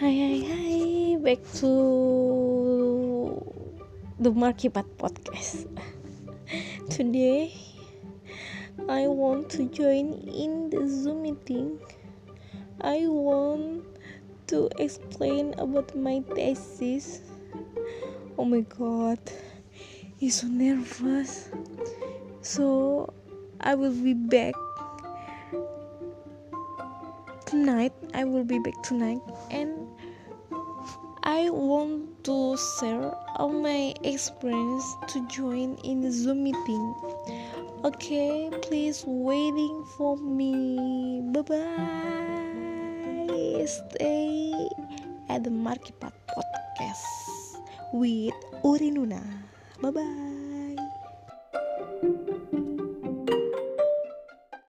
[0.00, 1.68] Hi, hi, hi, back to
[4.16, 5.68] the Markipat podcast.
[6.88, 7.52] Today,
[8.88, 11.84] I want to join in the Zoom meeting.
[12.80, 13.84] I want
[14.48, 17.20] to explain about my thesis.
[18.40, 19.20] Oh my god,
[20.16, 21.52] he's so nervous.
[22.40, 23.12] So,
[23.60, 24.56] I will be back
[27.50, 27.92] tonight.
[28.14, 29.18] I will be back tonight
[29.50, 29.90] and
[31.26, 36.94] I want to share all my experience to join in the Zoom meeting.
[37.82, 41.26] Okay, please waiting for me.
[41.34, 43.26] Bye bye.
[43.66, 44.54] Stay
[45.28, 47.02] at the Markipat podcast
[47.92, 49.26] with Urinuna.
[49.82, 50.39] Bye bye.